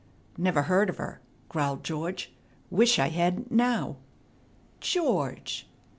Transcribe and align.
"Never 0.35 0.63
heard 0.63 0.89
of 0.89 0.97
her," 0.97 1.21
growled 1.47 1.83
George. 1.83 2.33
"Wish 2.71 2.97
I 2.97 3.09
hadn't 3.09 3.51
now." 3.51 3.97
"George!" 4.79 5.69